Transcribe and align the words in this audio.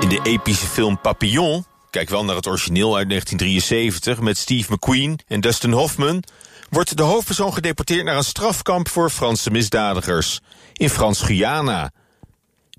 In 0.00 0.08
de 0.08 0.20
epische 0.22 0.66
film 0.66 1.00
Papillon, 1.00 1.64
kijk 1.90 2.08
wel 2.08 2.24
naar 2.24 2.36
het 2.36 2.46
origineel 2.46 2.96
uit 2.96 3.08
1973 3.08 4.20
met 4.20 4.38
Steve 4.38 4.72
McQueen 4.72 5.18
en 5.26 5.40
Dustin 5.40 5.72
Hoffman, 5.72 6.22
wordt 6.70 6.96
de 6.96 7.02
hoofdpersoon 7.02 7.52
gedeporteerd 7.52 8.04
naar 8.04 8.16
een 8.16 8.24
strafkamp 8.24 8.88
voor 8.88 9.10
Franse 9.10 9.50
misdadigers 9.50 10.40
in 10.72 10.90
Frans-Guyana. 10.90 11.90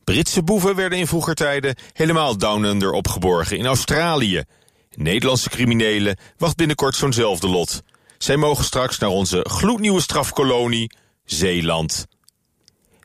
Britse 0.04 0.44
boeven 0.44 0.76
werden 0.76 0.98
in 0.98 1.08
vroeger 1.08 1.36
tijden 1.36 1.76
helemaal 1.94 2.38
down 2.38 2.64
under 2.64 2.92
opgeborgen 2.92 3.58
in 3.58 3.66
Australië. 3.66 4.44
Nederlandse 4.96 5.50
criminelen 5.50 6.18
wacht 6.38 6.56
binnenkort 6.56 6.96
zo'nzelfde 6.96 7.48
lot. 7.48 7.82
Zij 8.18 8.38
mogen 8.38 8.64
straks 8.64 8.98
naar 8.98 9.10
onze 9.10 9.46
gloednieuwe 9.50 10.02
strafkolonie 10.02 10.92
Zeeland. 11.26 12.08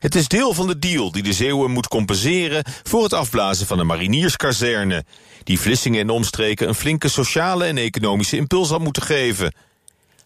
Het 0.05 0.15
is 0.15 0.27
deel 0.27 0.53
van 0.53 0.67
de 0.67 0.79
deal 0.79 1.11
die 1.11 1.23
de 1.23 1.33
Zeeuwen 1.33 1.71
moet 1.71 1.87
compenseren 1.87 2.63
voor 2.83 3.03
het 3.03 3.13
afblazen 3.13 3.67
van 3.67 3.79
een 3.79 3.85
marinierskazerne, 3.85 5.05
die 5.43 5.59
Vlissingen 5.59 6.01
en 6.01 6.09
omstreken 6.09 6.67
een 6.67 6.75
flinke 6.75 7.07
sociale 7.07 7.65
en 7.65 7.77
economische 7.77 8.37
impuls 8.37 8.69
had 8.69 8.79
moeten 8.79 9.03
geven. 9.03 9.55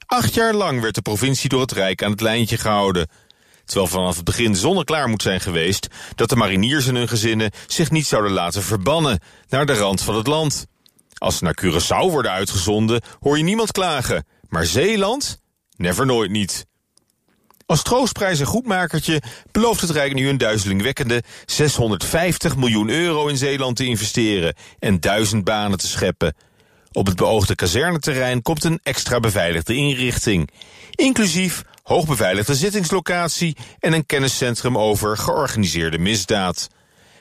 Acht 0.05 0.33
jaar 0.33 0.53
lang 0.53 0.81
werd 0.81 0.95
de 0.95 1.01
provincie 1.01 1.49
door 1.49 1.61
het 1.61 1.71
Rijk 1.71 2.03
aan 2.03 2.11
het 2.11 2.21
lijntje 2.21 2.57
gehouden. 2.57 3.07
Terwijl 3.65 3.87
vanaf 3.87 4.15
het 4.15 4.25
begin 4.25 4.55
zonneklaar 4.55 5.07
moet 5.07 5.21
zijn 5.21 5.41
geweest 5.41 5.87
dat 6.15 6.29
de 6.29 6.35
mariniers 6.35 6.87
en 6.87 6.95
hun 6.95 7.07
gezinnen 7.07 7.51
zich 7.67 7.91
niet 7.91 8.07
zouden 8.07 8.31
laten 8.31 8.63
verbannen 8.63 9.19
naar 9.49 9.65
de 9.65 9.73
rand 9.73 10.01
van 10.01 10.15
het 10.15 10.27
land. 10.27 10.65
Als 11.17 11.37
ze 11.37 11.43
naar 11.43 11.57
Curaçao 11.61 12.11
worden 12.11 12.31
uitgezonden, 12.31 13.01
hoor 13.19 13.37
je 13.37 13.43
niemand 13.43 13.71
klagen. 13.71 14.25
Maar 14.49 14.65
Zeeland? 14.65 15.41
Never 15.75 16.05
nooit 16.05 16.31
niet. 16.31 16.67
Als 17.69 17.83
troostprijs 17.83 18.39
en 18.39 18.45
goedmakertje 18.45 19.21
belooft 19.51 19.81
het 19.81 19.89
Rijk 19.89 20.13
nu 20.13 20.29
een 20.29 20.37
duizelingwekkende 20.37 21.23
650 21.45 22.55
miljoen 22.55 22.89
euro 22.89 23.27
in 23.27 23.37
Zeeland 23.37 23.75
te 23.75 23.85
investeren 23.85 24.55
en 24.79 24.99
duizend 24.99 25.43
banen 25.43 25.77
te 25.77 25.87
scheppen. 25.87 26.35
Op 26.91 27.05
het 27.05 27.15
beoogde 27.15 27.55
kazerneterrein 27.55 28.41
komt 28.41 28.63
een 28.63 28.79
extra 28.83 29.19
beveiligde 29.19 29.75
inrichting, 29.75 30.49
inclusief 30.91 31.63
hoogbeveiligde 31.83 32.55
zittingslocatie 32.55 33.57
en 33.79 33.93
een 33.93 34.05
kenniscentrum 34.05 34.77
over 34.77 35.17
georganiseerde 35.17 35.97
misdaad. 35.97 36.67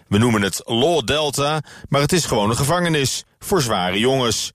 We 0.06 0.18
noemen 0.18 0.42
het 0.42 0.60
Law 0.64 1.06
Delta, 1.06 1.62
maar 1.88 2.00
het 2.00 2.12
is 2.12 2.24
gewoon 2.24 2.50
een 2.50 2.56
gevangenis 2.56 3.24
voor 3.38 3.62
zware 3.62 3.98
jongens. 3.98 4.52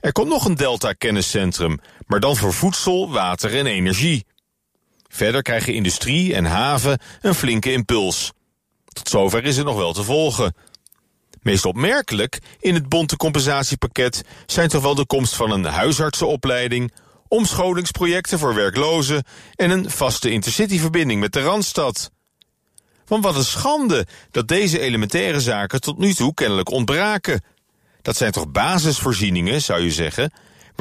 Er 0.00 0.12
komt 0.12 0.28
nog 0.28 0.44
een 0.44 0.56
Delta-kenniscentrum, 0.56 1.80
maar 2.06 2.20
dan 2.20 2.36
voor 2.36 2.52
voedsel, 2.52 3.10
water 3.10 3.58
en 3.58 3.66
energie. 3.66 4.24
Verder 5.14 5.42
krijgen 5.42 5.74
industrie 5.74 6.34
en 6.34 6.44
haven 6.44 6.98
een 7.20 7.34
flinke 7.34 7.72
impuls. 7.72 8.32
Tot 8.84 9.08
zover 9.08 9.44
is 9.44 9.56
het 9.56 9.66
nog 9.66 9.76
wel 9.76 9.92
te 9.92 10.02
volgen. 10.02 10.54
Meest 11.42 11.64
opmerkelijk 11.64 12.38
in 12.60 12.74
het 12.74 12.88
bonte 12.88 13.16
compensatiepakket 13.16 14.22
zijn 14.46 14.68
toch 14.68 14.82
wel 14.82 14.94
de 14.94 15.06
komst 15.06 15.34
van 15.34 15.50
een 15.50 15.64
huisartsenopleiding, 15.64 16.92
omscholingsprojecten 17.28 18.38
voor 18.38 18.54
werklozen 18.54 19.24
en 19.54 19.70
een 19.70 19.90
vaste 19.90 20.30
intercityverbinding 20.30 21.20
met 21.20 21.32
de 21.32 21.42
Randstad. 21.42 22.10
Want 23.06 23.24
wat 23.24 23.36
een 23.36 23.44
schande 23.44 24.06
dat 24.30 24.48
deze 24.48 24.80
elementaire 24.80 25.40
zaken 25.40 25.80
tot 25.80 25.98
nu 25.98 26.14
toe 26.14 26.34
kennelijk 26.34 26.70
ontbraken. 26.70 27.44
Dat 28.02 28.16
zijn 28.16 28.32
toch 28.32 28.50
basisvoorzieningen, 28.50 29.62
zou 29.62 29.80
je 29.80 29.92
zeggen, 29.92 30.32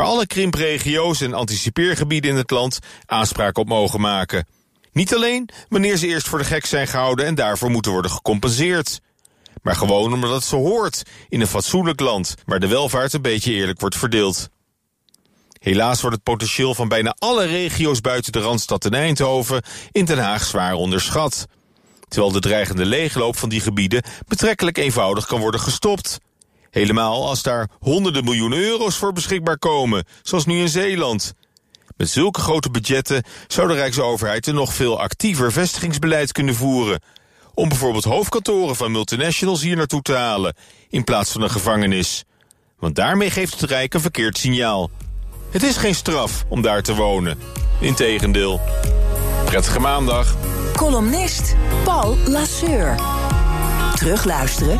waar 0.02 0.10
alle 0.10 0.28
krimpregio's 0.28 1.22
en 1.22 1.34
anticipeergebieden 1.34 2.32
in 2.32 2.38
het 2.38 2.52
land 2.52 2.80
aanspraak 3.06 3.58
op 3.58 3.68
mogen 3.68 4.02
maken. 4.02 4.48
Niet 4.92 5.16
alleen 5.16 5.50
wanneer 5.70 5.98
ze 5.98 6.08
eerst 6.08 6.28
voor 6.28 6.38
de 6.38 6.46
gek 6.46 6.66
zijn 6.66 6.88
gehouden 6.88 7.26
en 7.26 7.36
daarvoor 7.36 7.70
moeten 7.70 7.92
worden 7.92 8.12
gecompenseerd. 8.12 9.00
Maar 9.62 9.76
gewoon 9.76 10.14
omdat 10.14 10.32
het 10.32 10.44
zo 10.44 10.58
hoort 10.58 11.04
in 11.30 11.42
een 11.42 11.48
fatsoenlijk 11.48 12.00
land 12.00 12.36
waar 12.46 12.60
de 12.60 12.68
welvaart 12.68 13.14
een 13.14 13.22
beetje 13.22 13.54
eerlijk 13.54 13.80
wordt 13.80 13.98
verdeeld. 13.98 14.50
Helaas 15.60 16.02
wordt 16.02 16.16
het 16.16 16.26
potentieel 16.26 16.76
van 16.76 16.88
bijna 16.88 17.16
alle 17.20 17.46
regio's 17.46 18.02
buiten 18.02 18.32
de 18.32 18.40
Randstad 18.40 18.86
en 18.86 18.94
Eindhoven 18.94 19.64
in 19.92 20.06
Den 20.06 20.20
Haag 20.20 20.44
zwaar 20.44 20.74
onderschat. 20.74 21.46
Terwijl 22.08 22.32
de 22.32 22.40
dreigende 22.40 22.86
leegloop 22.86 23.38
van 23.38 23.50
die 23.50 23.62
gebieden 23.62 24.04
betrekkelijk 24.28 24.78
eenvoudig 24.78 25.26
kan 25.26 25.40
worden 25.40 25.60
gestopt. 25.60 26.20
Helemaal 26.72 27.28
als 27.28 27.42
daar 27.42 27.70
honderden 27.80 28.24
miljoenen 28.24 28.60
euro's 28.60 28.96
voor 28.96 29.14
beschikbaar 29.14 29.58
komen, 29.58 30.06
zoals 30.22 30.46
nu 30.46 30.60
in 30.60 30.70
Zeeland. 30.70 31.34
Met 31.98 32.10
zulke 32.10 32.40
grote 32.40 32.70
budgetten 32.70 33.24
zou 33.48 33.68
de 33.68 33.74
Rijksoverheid 33.74 34.48
een 34.48 34.56
nog 34.56 34.74
veel 34.74 35.00
actiever 35.00 35.52
vestigingsbeleid 35.52 36.32
kunnen 36.32 36.56
voeren. 36.56 37.02
Om 37.54 37.70
bijvoorbeeld 37.70 38.04
hoofdkantoren 38.04 38.76
van 38.76 38.92
multinationals 38.92 39.62
hier 39.62 39.76
naartoe 39.76 40.02
te 40.02 40.14
halen, 40.14 40.56
in 40.90 41.04
plaats 41.04 41.32
van 41.32 41.42
een 41.42 41.50
gevangenis. 41.50 42.24
Want 42.80 42.96
daarmee 42.96 43.30
geeft 43.30 43.60
het 43.60 43.70
Rijk 43.70 43.94
een 43.94 44.02
verkeerd 44.02 44.38
signaal. 44.38 44.90
Het 45.50 45.64
is 45.64 45.78
geen 45.78 45.96
straf 45.96 46.46
om 46.50 46.62
daar 46.62 46.82
te 46.82 46.96
wonen. 46.96 47.40
Integendeel. 47.80 48.62
Prettige 49.46 49.80
maandag. 49.80 50.36
Columnist 50.76 51.56
Paul 51.84 52.18
Lasseur. 52.26 52.96
Terugluisteren? 53.96 54.80